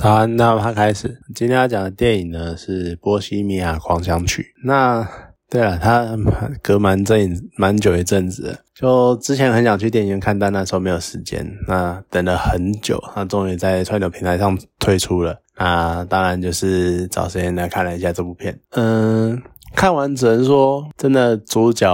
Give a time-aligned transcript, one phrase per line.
[0.00, 1.20] 好，那他开始。
[1.34, 4.42] 今天要讲的电影呢是《波西米亚狂想曲》。
[4.64, 5.06] 那
[5.50, 6.16] 对了，他
[6.62, 11.44] 隔蛮阵蛮久一阵子，就之前很想去电影院看，但那时候没有时间。
[11.66, 15.40] 那等了很久，他终于在串流平台上推出了。
[15.56, 18.56] 那当然就是找时间来看了一下这部片。
[18.70, 19.42] 嗯。
[19.74, 21.88] 看完只能说，真的主角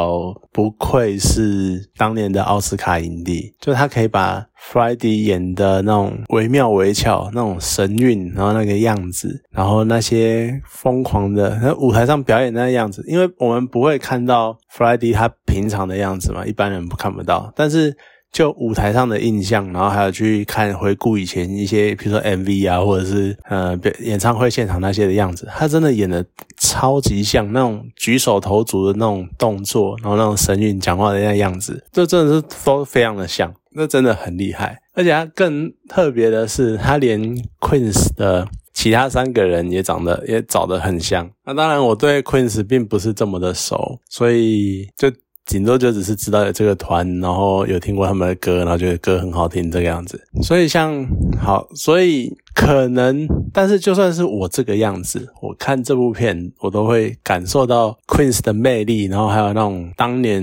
[0.52, 17.96] 不愧是当年的奥斯卡影帝，就他可以把 Friday 演的那种惟妙惟肖、那种神韵，然后那个样子，然后那些疯狂的那舞台上表演那样子，因为我们不会看到 Friday 他平常的样子嘛，一般人不看不到，但是。
[18.34, 26.26] 就舞台上的印象，然后还有去看回顾以前一些，比如说 MV 啊，或者是呃演唱会现场那些的样子，他真的演的
[26.58, 34.80] 超级像那种举手投足的那种动作，然后那种神韵讲话的那样子，这真的是都非常的像，那真的很厉害。
[34.94, 37.20] 而且他更特别的是，他连
[37.60, 41.30] Queen 的其他三个人也长得也找得很像。
[41.46, 45.08] 那当然，我对 Queen 并不是这么的熟，所以就。
[45.46, 50.20] 顶多就只是知道有这个团，然后有听过他们的歌，然后觉得歌很好听这个样子。
[50.42, 51.06] 所以像
[51.38, 60.42] 好，所以可能，但是就算是我这个样子，我看这部片，我都会感受到 Queen's 的魅力，然后还有那种当年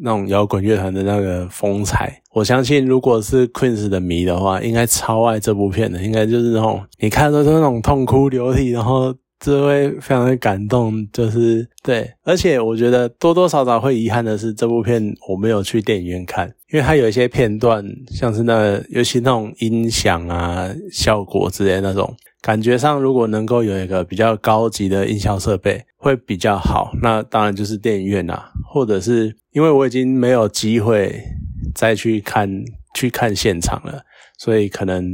[0.00, 2.20] 那种摇滚乐团的那个风采。
[2.32, 9.14] 我相信，如果是 Queen's 的迷的话，应该超爱这部片的，应该就是那种你看都是那种痛哭流涕，然后。
[9.44, 26.92] 这会非常的感动，就是对，而且我觉得多多少少会遗憾的是，这部片我没有去电影院看，因为它有一些片段，像是那尤其那种音响啊、效果之类那种，感觉上如果能够有一个比较高级的音效设备会比较好。
[27.02, 31.20] 那当然就是电影院啊，或者是因为我已经没有机会
[31.74, 32.48] 再去看
[32.94, 34.04] 去看现场了。
[34.38, 35.04] 所以可能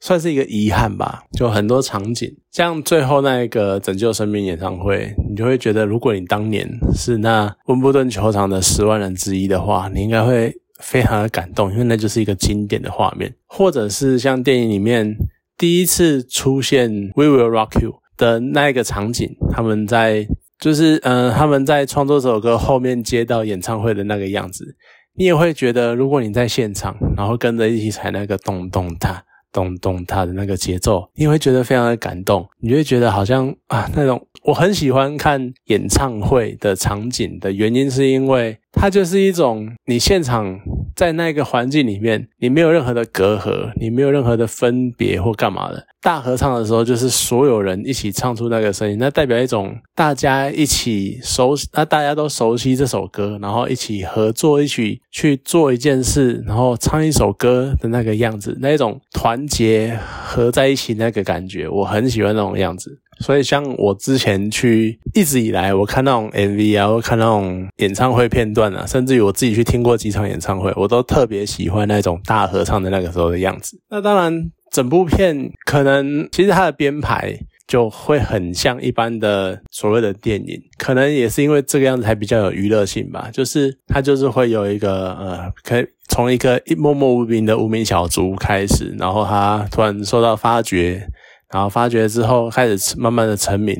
[0.00, 15.14] 算是一个遗憾吧，就很多场景，像最后那一个拯救生命演唱会，你就会觉得，如果你当年是那温布顿球场的十万人之一的话，你应该会非常的感动，因为那就是一个经典的画面，或者是像电影里面
[15.56, 20.26] 第一次出现 We Will Rock You 的那一个场景，他们在
[20.58, 24.76] 就是嗯他们在创作这首歌后面接到演唱会的那个样子。
[25.14, 32.48] 你也会觉得，如果你在现场，然后跟着一起踩那个咚咚哒、咚咚哒的那个节奏，你会觉得非常的感动。
[32.60, 40.60] 你就会觉得好像啊，那种我很喜欢看演唱会的场景的原因，是因为它就是一种你现场。
[40.94, 45.86] 在那个环境里面，你没有任何的隔阂，你没有任何的分别或干嘛的。
[46.02, 63.00] 大合唱的时候，就是所有人一起唱出那个声音，那代表一种大家一起熟，那大家都熟悉这首歌，然后一起合作，一起去做一件事，然后唱一首歌的那个样子，那种团结合在一起那个感觉，我很喜欢那种样子。
[63.22, 73.80] 所以，像我之前去一直以来，我看那种 MV 啊，或看那种演唱会片段啊，甚至于我自己去听过几场演唱会，我都特别喜欢那种大合唱的那个时候的样子。
[73.88, 83.30] 那当然，整部片可能其实它的编排就会很像一般的所谓的电影，可能也是因为这个样子才比较有娱乐性吧。
[83.32, 91.06] 就是它就是会有一个呃，可以从一个默默无名的无名小卒开始，然后他突然受到发掘。
[91.52, 93.76] 然后发掘之后，开始慢慢的成名，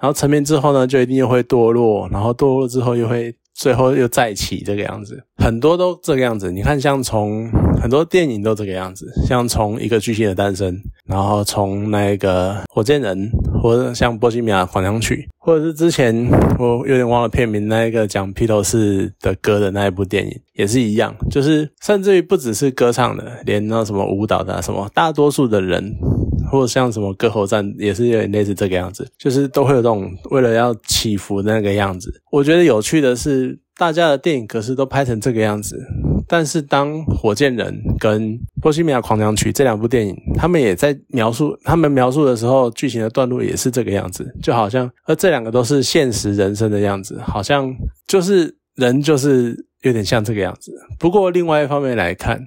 [0.00, 6.50] 然后成名之后呢，就一定又会堕落，然后堕落之后又会最后又再起这个样子，很多都这个样子。
[6.50, 7.50] 你看，像从
[7.80, 13.30] 很多电影都这个样子，像从一个巨星的诞生，然后从那个火箭人，
[13.62, 16.26] 或者像波西米亚狂想曲，或者是之前
[16.58, 25.94] 我有点忘了片名，那一个讲披头士的歌的那一部电影，也是一样，就是甚至于不只是歌唱的，连那什么舞蹈的什么，大多数的人。
[26.50, 32.12] 或者像什么割喉战也是有点类似这个样子，就是都会有这种为了要起伏的那个样子。
[32.32, 35.78] 我觉得有趣的是，大家的电影可是都拍成这个样子，
[36.26, 47.72] 但是当《火箭人》跟《波西米亚狂想曲》这两部电影，他们也在描述，他们描述的时候剧情的段落也是这个样子，就好像，而这两个都是现实人生的样子，好像
[48.08, 50.72] 就是人就是有点像这个样子。
[50.98, 52.40] 不过另外一方面来看，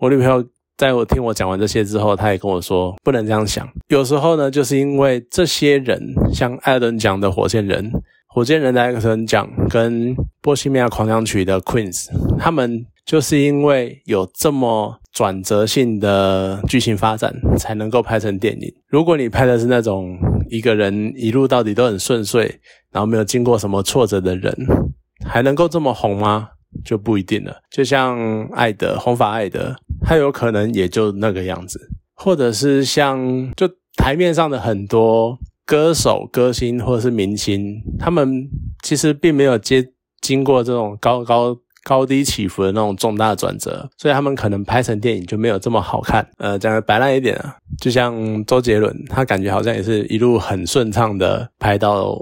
[0.00, 0.44] 我女朋友。
[0.76, 3.68] 在我听我讲完这些之后，他也跟我说不能这样想。
[3.88, 6.00] 有时候呢，就是因为这些人，
[6.32, 7.92] 像艾伦讲的火箭人、
[8.26, 18.68] 火箭人的艾伦讲跟波西米亚狂想曲的 Queens，他们就是因为有这么转折性的剧情发展，才能够拍成电影。
[18.88, 20.18] 如果你拍的是那种
[20.50, 22.52] 一个人一路到底都很顺遂，
[22.90, 24.52] 然后没有经过什么挫折的人，
[25.24, 26.48] 还能够这么红吗？
[26.84, 27.54] 就不一定了。
[27.70, 29.76] 就像爱德红发爱德。
[30.04, 31.80] 他有可能也就那个样子，
[32.14, 38.48] 或者是像就台面上的很多歌手、歌星或者是明星，他们
[38.82, 39.84] 其实并没有接
[40.20, 41.56] 经过这种高高。
[41.86, 46.26] 高低起伏的那种重大转折，所以他们可能拍成电影就没有这么好看。
[46.38, 52.16] 呃，讲的白烂一点啊，就像周杰伦，他感觉好像也是一路很顺畅的拍到，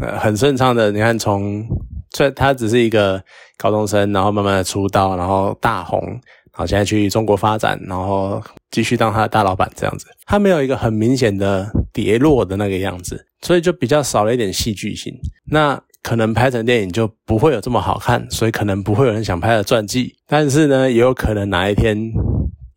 [0.00, 0.92] 呃，很顺畅的。
[0.92, 1.60] 你看，从
[2.10, 3.22] 这他只是一个
[3.56, 10.06] 高中生，然后慢慢的出道，然后大红，然后现在去中国发展，然后继续当他的大老板这样子。
[10.26, 15.14] 他没有一个很明显的跌落的那个样子，所以就比较少了一点戏剧性。
[15.50, 15.80] 那。
[16.02, 20.16] 可能拍成电影就不会有这么好看，所以可能不会有人想拍的传记。
[20.26, 21.94] 但是呢，也有可能哪一天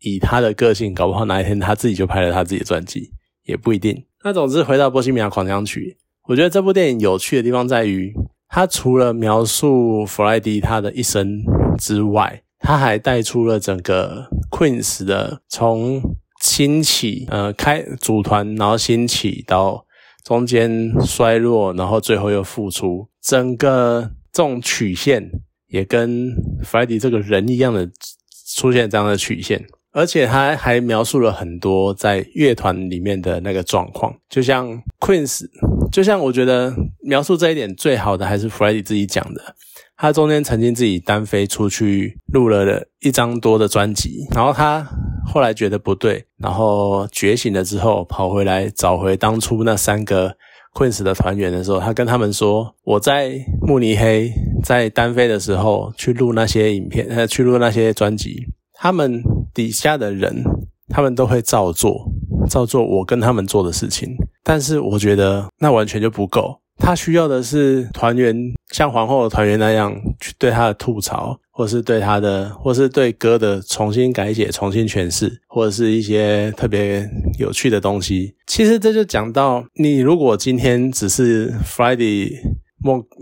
[0.00, 3.10] 以他的个性，搞不好哪一天他自己就拍了他自己的传记，
[3.44, 4.04] 也不一定。
[4.22, 5.96] 那总之回到《波西米亚狂想曲》，
[6.28, 8.12] 我觉得这部电影有趣的地方在于，
[8.54, 11.42] 他除了描述弗莱迪他的一生
[11.76, 16.00] 之外，他还带出了整个 Queens 的从
[16.40, 19.84] 兴起，呃，开组团，然后兴起到。
[20.22, 25.30] 中间衰落，然后最后又复出，整个这种曲线
[25.66, 26.30] 也跟
[26.62, 27.90] 弗莱迪这个人一样的
[28.56, 35.44] 出现这样的曲线，而且他还描述了很多在乐团里面的那个状况，就像 Queen's，
[35.92, 39.54] 就像我觉得描述这一点最好的还是弗莱迪自己讲的。
[39.96, 44.84] 他中间曾经自己单飞出去录了一张多的专辑，然后他
[45.24, 50.34] 后来觉得不对，然后觉醒了之后跑回来找回当初那三个
[50.74, 54.32] Queen 的团员的时候，他跟他们说：“我在慕尼黑
[54.64, 59.22] 在单飞的时候去录那些影片，呃，去录那些专辑，他们
[59.54, 60.42] 底下的人
[60.88, 62.10] 他们都会照做，
[62.50, 68.36] 照做我跟他们做的事情，但是我觉得那完全就不够。”他需要的是团员
[68.72, 77.08] 像皇后的团员那样去对他的吐槽，或是对他的，或是对歌的重新改写、重新诠释，或者是一些特别
[77.38, 78.34] 有趣的东西。
[78.48, 82.32] 其实这就讲到，你如果今天只是 Friday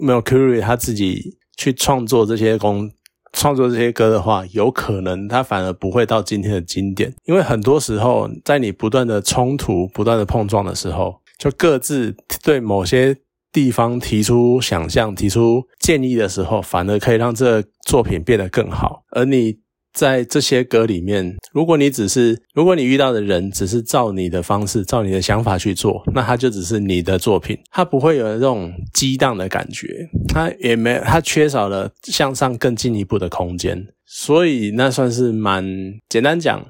[0.01, 2.91] Mercury 他自己去创作这些工、
[3.33, 13.17] 创作这些歌的话，有可能它反而不会到今天的经典，因为很多时候在你不断的冲突、不断的碰撞的时候，就各自对某些。
[13.55, 19.03] 地方提出想象、提出建议的时候，反而可以让这作品变得更好。
[19.11, 19.55] 而你
[19.93, 33.87] 在这些歌里面，如果你只是，如果你遇到的人只是照你的方式、照你的想法去做，那它就只是你的作品，它不会有这种激荡的感觉，它也没，它缺少了向上更进一步的空间。
[34.07, 35.65] 所以那算是蛮
[36.09, 36.65] 简单讲，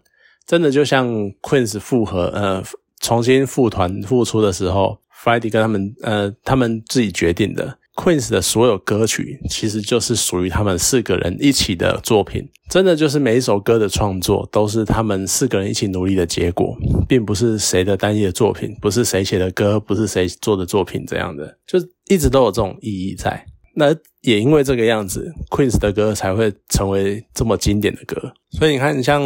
[0.46, 1.08] 真的就像
[1.40, 2.62] Queen 复合，呃，
[3.00, 5.00] 重新复团复出的时候。
[5.22, 12.48] Friday 跟他们，呃，他们自己决定的 Queen's 的所有歌曲，其实就是属于他们四个人一起的作品。
[12.70, 16.74] 真的就是每一首歌的创作，都是他们四个人一起努力的结果，
[17.06, 21.78] 并不是谁的单一的作品，不是谁写的歌，不是谁做的作品这样的，就
[22.08, 23.44] 一直都有这种意义在。
[23.74, 28.32] 那也因为这个样子，Queen's 的歌才会成为这么经典的歌。
[28.52, 29.22] 所以你看，像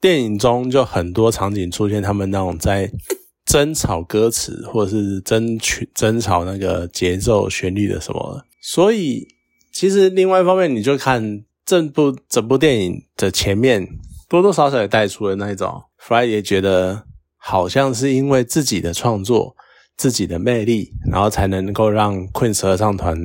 [0.00, 2.88] 电影中就很多场景出现他们那种在。
[3.44, 9.26] 争吵歌词，或者是争取争吵那个节奏、旋律的什么，所以
[9.72, 13.86] 其实另外一方面，你就看这部整部电影的前面，
[14.28, 17.04] 多多少少也带出了那一种，Fry 也觉得
[17.36, 19.56] 好像是因为自己的创作、
[19.96, 23.18] 自己的魅力，然后才能够让 Queen 合唱团、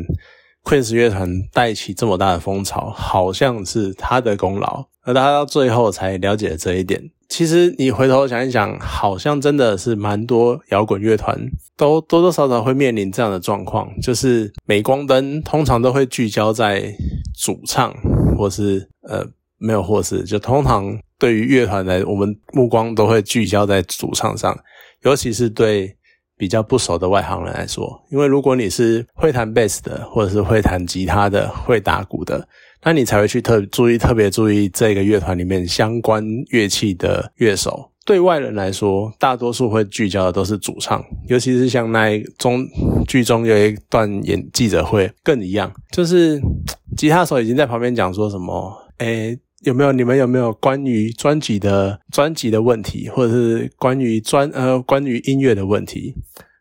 [0.68, 7.10] Queen's 乐团带起这么大的风潮，好像是他的功劳，而他到最后才了解了这一点。
[7.30, 11.40] 其实你回头想一想，好像真的是蛮多摇滚乐团
[11.78, 16.94] 都多多少少会面临这样的状况，就是镁光灯通常都会聚焦在
[17.42, 17.94] 主唱，
[18.38, 19.26] 或是呃
[19.58, 24.58] 没有或是，就通常对于乐团来，我们目光都会聚焦在主唱上，
[25.04, 25.96] 尤其是对
[26.38, 32.48] 比较不熟的外行人来说，因为如果你是会弹贝斯的，或者是会弹吉他的，会打鼓的。
[32.84, 37.91] 那你才会去特注意特别注意这个乐团里面相关乐器的乐手。
[38.06, 42.65] 对外人来说，大多数会聚焦的都是主唱，尤其是像那一中
[43.06, 46.39] 剧中有一段演记者会更一样，就是
[46.96, 56.16] 吉他手已经在旁边讲说什么，诶，有没有你们有没有关于专辑的专辑的问题，或者是关于专呃关于音乐的问题？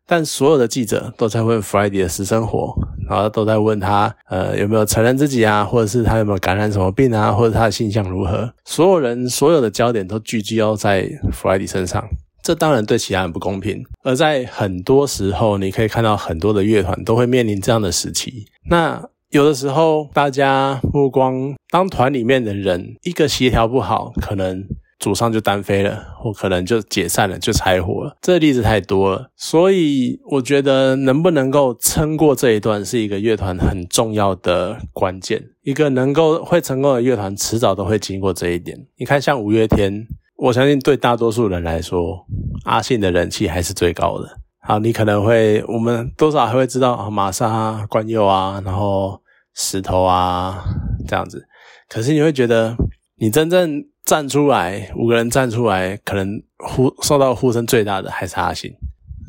[0.09, 2.73] 但所有的记者都在问 Friday 的私生活，
[3.09, 8.53] 然后都在问他，呃，有没有承认自己啊，或者是他有没有感染什么病啊，或者他的性向如何？
[8.65, 12.09] 所有人所有的焦点都聚焦在 Friday 身上，
[12.41, 13.85] 这当然对其他人不公平。
[14.05, 18.47] 而在很多时候，你可以看到很多的乐团都会面临这样的时期。
[18.71, 19.03] 那
[19.37, 24.64] 有的时候，大家目光当团里面的人一个协调不好，可能
[24.99, 28.16] 主上就单飞了，或可能就解散了，就拆伙了。
[28.23, 35.45] 这例子太多了，所以我觉得能不能够撑过这一段，是一个乐团很重要的关键。
[35.62, 38.87] 一个能够会成功的乐团，迟早都会经过这一点。
[38.97, 40.07] 你看，像五月天，
[40.38, 42.25] 我相信对大多数人来说，
[42.64, 44.38] 阿信的人气还是最高的。
[44.62, 49.21] 好，你可能会，我们多少还会知道啊，玛莎、关佑啊，然后
[49.57, 50.63] 石头啊
[51.09, 51.49] 这样子。
[51.89, 52.77] 可是你会觉得，
[53.17, 58.73] 你真正站出来，五个人站出来，可能呼受到呼声最大的还是阿信。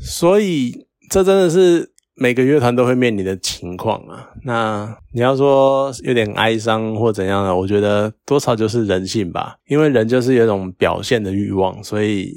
[0.01, 4.29] 所以这真的是每个乐团都会面临的情况啊。
[4.43, 12.33] 那你要说有点哀伤或怎样的，我觉得多少就是人性吧，因为人就是有一种表现的欲望，所以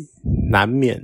[0.51, 0.99] 难免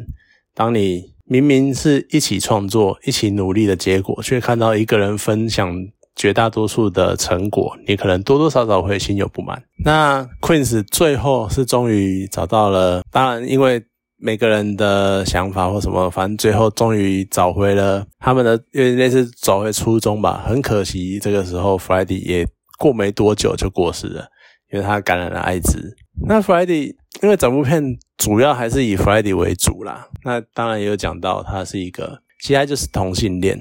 [0.54, 1.14] 当你。
[1.28, 5.76] 明明是一起创作、一起努力的结果，却看到一个人分享
[6.16, 9.62] 绝大多数的成果，你可能多多少少会心有不满。
[9.84, 13.80] 那 Queen 最后是终于找到了，当然因为
[14.18, 20.42] 每个人的想法或什么，反正最后终于找回了他们的，因为那是找回初衷吧。
[20.44, 22.44] 很可惜，这个时候 Friday 也
[22.78, 24.26] 过没多久就过世了，
[24.72, 25.94] 因为他感染了艾滋。
[26.26, 27.96] 那 Friday 因为整部片。
[28.18, 33.60] 主要还是以 Friday 为主啦，那当然也有讲到他是一个，其实就是同性恋，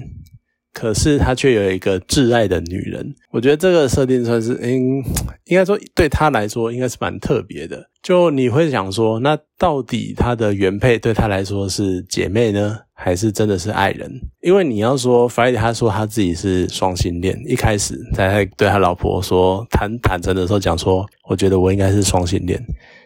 [0.76, 3.14] 可是他却有一个挚爱的女人。
[3.30, 5.02] 我觉得这个设定算是，应
[5.46, 7.82] 应该说对他来说应该是蛮特别的。
[8.02, 14.20] 就你会想说，那到底他的原配对他来说是姐妹呢，还是真的是爱人？
[14.42, 22.62] 因为你要说 Friday 他说他自己是双性恋，一开始在对他老婆说坦坦诚的时候讲说，我觉得我应该是双性恋。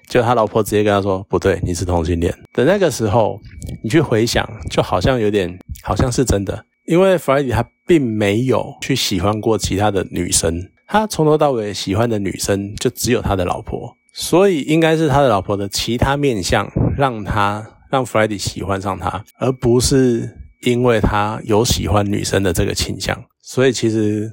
[0.09, 3.41] 就他老婆直接跟他说：“不对，你是同性恋。”的那个时候，
[3.85, 23.17] 你去回想，就好像有点好像是真的，因为 Friday 他并没有去喜欢过其他的女生，他从头到尾喜欢的女生就只有他的老婆，所以应该是他的老婆的其他面相让他让 Friday 喜欢上他，而不是因为他有喜欢女生的这个倾向。
[23.43, 24.31] 所以其实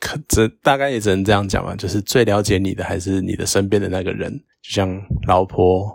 [0.00, 4.30] 可只大概也只能这样讲吧，就是最了解你的还是你的身边的那个人。
[4.62, 5.86] 就像老婆，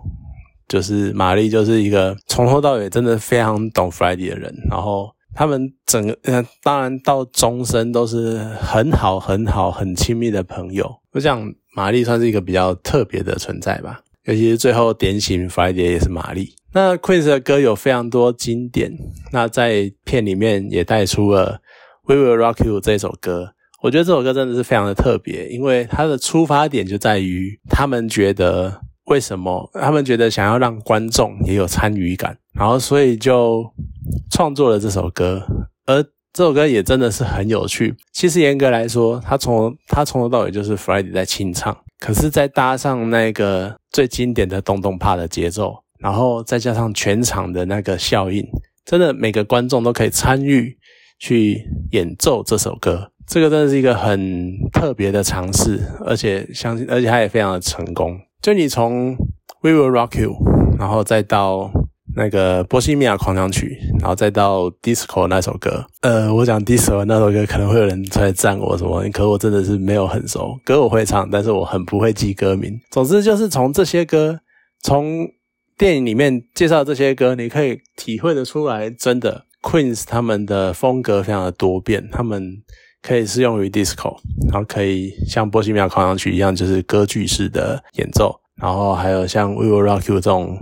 [0.67, 4.51] 就是玛丽，就是一个从头到尾真的非常懂 Friday 的人。
[4.71, 10.89] 然后他们整个，呃，当然到终身都是很好、很好、很亲密的朋友。
[11.11, 13.99] 我想玛丽算是一个比较特别的存在吧。
[14.23, 16.55] 尤其是最后点醒 Friday 也是玛丽。
[16.73, 18.91] 那 Queen 的歌有非常多经典，
[19.31, 21.59] 那在片里面也带出了
[22.07, 23.51] 《We Will Rock You》这首歌。
[23.81, 33.63] 我觉得这首歌真的是非常的特别，因为它的出发点就在于他们觉得为什么他们觉得想要让观众也有参与感，然后所以就
[34.31, 35.43] 创作了这首歌。
[35.85, 37.95] 而这首歌也真的是很有趣。
[38.11, 48.45] 其实严格来说，它从它从头到尾就是 Friday 在清唱，可是再搭上那个最经典的咚咚帕的节奏，然后再加上全场的那个效应，
[48.83, 50.77] 真的每个观众都可以参与
[51.19, 53.11] 去演奏这首歌。
[53.27, 58.19] 这个真的是一个很特别的尝试，而且相信，而且它也非常的成功。
[58.45, 59.17] 就你从
[59.61, 60.33] 《We Will Rock You》，
[60.77, 61.71] 然后再到
[62.15, 65.83] 那个《波西米亚狂想曲》，然后再到《Disco》那首歌。
[66.01, 70.55] 呃，我讲《Disco》那首歌，可能会有人出来赞我什么，可我真的是没有很熟。
[70.63, 72.79] 歌我会唱，但是我很不会记歌名。
[72.91, 74.39] 总之就是从这些歌，
[74.83, 75.27] 从
[75.75, 82.61] 电影里面介绍这些歌，你可以体会得出来，真的 Queen 他们的风格非常的多变，他们。
[83.05, 84.17] 可以适用于 disco，
[84.51, 90.57] 然后可以像波西米亚狂想曲一样，就是歌剧式的演奏，然后还有像 We Will Rock You 这种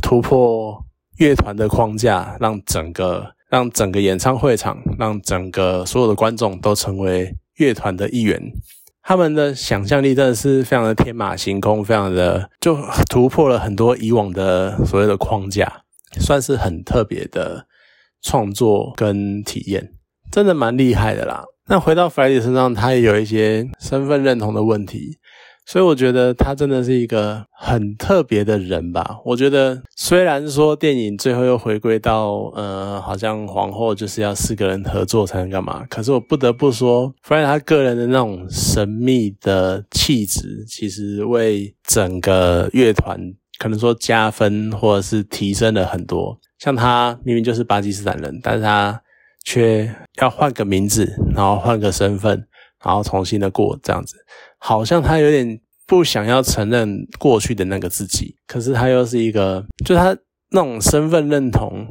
[0.00, 0.84] 突破
[1.18, 8.40] 乐团的框架，让整个让整个演唱会场，让整个所有的观众都成为乐团的一员。
[9.02, 12.78] 他们的想象力真的是非常的天马行空，非常的就
[13.08, 15.82] 突破了很多以往的所谓的框架，
[16.20, 17.66] 算是很特别的
[18.22, 19.92] 创作跟体验，
[20.30, 21.44] 真的蛮厉害的啦。
[21.70, 25.16] 那回到 Friday 身上，他也有一些身份认同的问题，
[25.64, 29.20] 所以我觉得他真的是一个很特别的人吧。
[29.24, 43.16] 我觉得虽然说电影最后又回归到，呃，好像皇后就是要四个人合作才能干嘛，可是我不得不说，Friday 他个人的那种神秘的气质，其实为整个乐团
[43.60, 46.36] 可能说加分或者是提升了很多。
[46.58, 49.00] 像他明明就是巴基斯坦人，但是他。
[49.44, 52.46] 却要换个名字，然后换个身份，
[52.84, 54.16] 然后重新的过这样子，
[54.58, 60.16] 好像他有点不想要承认过去的那个自己，可是他又是一个，就他
[60.50, 61.86] 那种身份认同，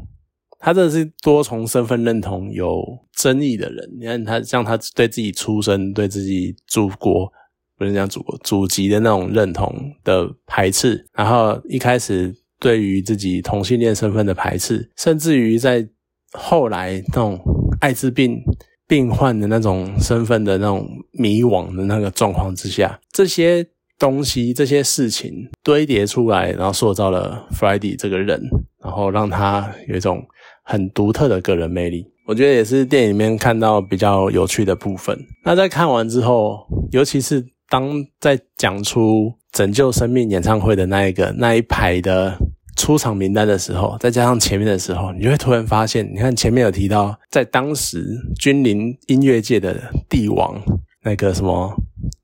[0.59, 3.89] 他真的是多重身份认同有争议的人。
[3.99, 7.31] 你看他像他对自己出生、对自己祖国
[7.77, 15.87] 不能讲祖国祖籍的那种认同的排斥，然后一开始对于自己同性恋身份的排斥，甚至于在
[16.33, 17.39] 后来那种
[17.81, 18.41] 艾滋病
[18.87, 23.65] 病患的那种身份的那种迷惘的那个状况之下，这些
[23.97, 28.41] 东西、这些事情堆叠出来，然后塑造了 Friday 这个人，
[28.83, 30.23] 然后让他有一种
[30.63, 32.05] 很独特的个人魅力。
[32.25, 35.17] 我觉得也是电影里面看到比较有趣的部分。
[35.43, 36.59] 那在看完之后，
[36.91, 42.37] 尤其是当在讲出拯救生命演唱会的那一个那一排的
[42.79, 48.05] 出场名单的时候，再加上前面的时候，你就会突然发现，你看前面有提到，在当时
[48.39, 50.55] 君临音乐界的帝王，
[51.03, 51.75] 那个什么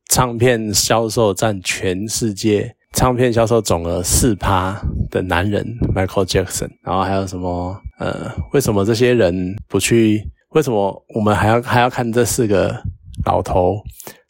[0.07, 4.81] 唱片销售占全世界唱片销售总额四趴
[5.11, 7.75] 的男人 Michael Jackson，然后还有什么？
[7.99, 10.23] 呃，为什么这些人不去？
[10.51, 12.81] 为什么我们还要还要看这四个
[13.25, 13.81] 老头？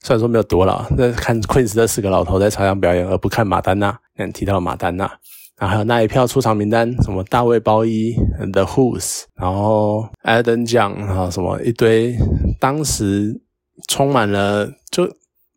[0.01, 3.95] 虽然说没有多老，那看 Queen 这四个老头在台上表演，而不看马丹娜。
[4.17, 5.11] 嗯，提到马丹娜，
[5.57, 8.13] 然后还有那一票出场名单，什么大卫鲍伊、
[8.51, 12.15] The Who's，然后 Adam 酱，然后什么一堆，
[12.59, 13.41] 当时
[13.87, 15.07] 充满了就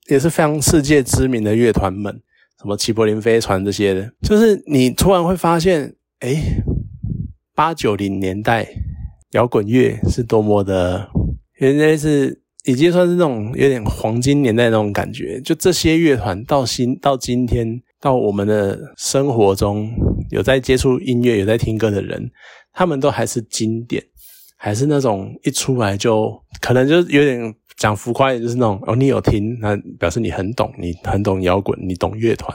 [0.09, 2.12] 也是非常世界知名的乐团们，
[2.61, 6.62] 什么齐柏林飞船这些的，就是你突然会发现，哎。
[7.55, 8.69] 八九零年代
[9.33, 11.09] 摇滚乐是多么的，
[11.55, 15.40] 原来是已经算是那种有点黄金年代那种感觉。
[15.40, 19.90] 就这些乐团到今到今天到我们的生活中，
[20.31, 22.31] 有在接触音乐、有在听歌的人，
[22.73, 24.02] 他们都还是经典，
[24.57, 27.55] 还是那种一出来就可能就有点。
[27.78, 32.52] 讲浮夸一点，就是那种哦，你有听，那表示你很懂，你很懂摇滚，你懂乐团，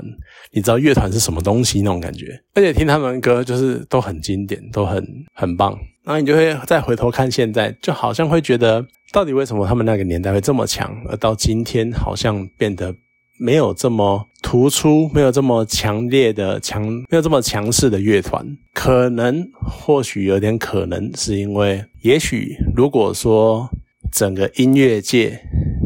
[0.51, 2.37] 你知道乐团是什么东西那种感觉。
[2.55, 5.01] 而且听他们歌就是都很经典，都很
[5.33, 5.71] 很棒。
[6.03, 12.93] 然后你就会再回头看现在，就好像会觉得，到底为什么他们那个年代会这么强，而到今天好像变得
[13.37, 18.45] 没有这么突出，没有这么强烈的强，没有这么强势的乐团。
[18.73, 23.69] 可能或许有点可能是因为，也许如果说。
[24.11, 25.39] 整个音乐界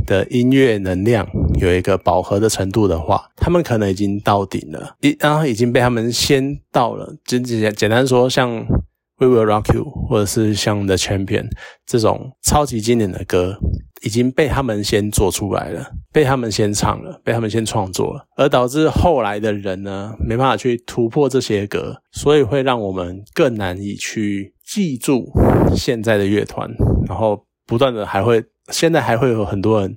[0.05, 1.25] 的音乐能量
[1.62, 7.15] 有一个饱和的程度的话，他们可能已经到顶了，一然后已经被他们先到了。
[7.23, 8.51] 简简简单说，像
[9.17, 11.43] 《We Will Rock You》或者是像《The Champion》
[11.86, 13.58] 这种超级经典的歌，
[14.01, 25.32] 已经被他们先做出来了，被他们先唱了，被他们先创作了，而导致后来的人呢，没办法去突破这些歌，所以会让我们更难以去记住
[25.75, 26.69] 现在的乐团，
[27.08, 27.43] 然后。
[27.69, 29.93] 不断的还会，现在还会有很多人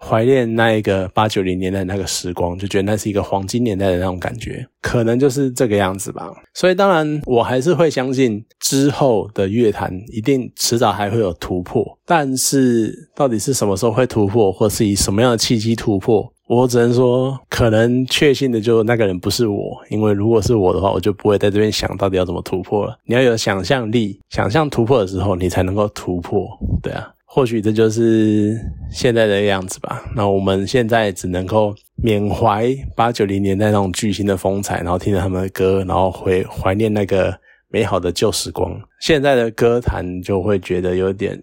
[0.00, 6.32] 怀念那一个八九零年代那个时光，就觉得那是一个黄金年代的那种感觉，可能就是这个样子吧。
[6.54, 22.96] 所以当然，我还是会相信之后的乐坛一定迟早还会有突破，但是到底是什么时候会突破，或是以什么样的契机突破，我只能说，可能确信的就那个人不是我，因为如果是我的话，我就不会在这边想到底要怎么突破了。
[23.04, 26.46] 你要有想象力，想象突破的时候，你才能够突破。
[26.80, 28.58] 对啊，或许这就是
[28.90, 30.02] 现在的样子吧。
[30.16, 37.38] 那我们现在只能够缅怀八九零年代那种巨星的风采，然后听着他们的歌，然后回怀念那个
[37.68, 38.74] 美好的旧时光。
[38.98, 41.40] 现在的歌坛就会觉得有点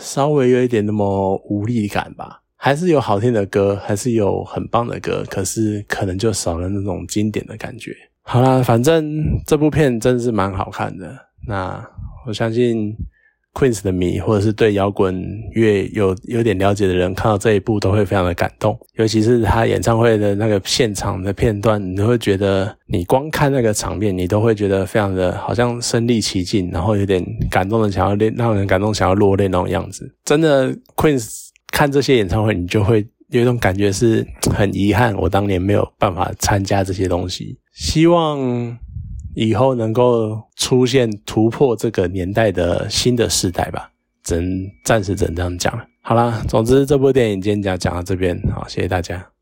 [0.00, 2.42] 稍微有一点那么无力感吧。
[2.56, 7.94] 还是有好听的歌，还是有很棒的歌，可是可能就少了那种经典的感觉。
[8.22, 11.16] 好啦，反正这部片真的是蛮好看的。
[11.46, 11.88] 那
[12.26, 12.96] 我相信。
[13.58, 18.78] Queen's 的迷，或者是对摇滚乐有有点了解的人，看到这一部都会非常的感动。
[18.94, 30.08] 尤其是他演唱会的那个现场的片段，你都会觉得你光看那个场面，你都会觉得非常的好像身临其境，然后有点感动的想要让人感动想要落泪那种样子。
[30.24, 31.20] 真的，Queen
[31.72, 37.58] 看这些演唱会，你就会有一种感觉是很遗憾，我当年没有办法参加这些东西。
[37.72, 38.78] 希望。
[39.40, 43.88] 以后能够出现突破这个年代的新的时代吧，
[44.24, 45.84] 只能暂时只能这样讲了。
[46.02, 49.24] 好啦，总之这部电影今天讲讲到这边，好，谢谢大家。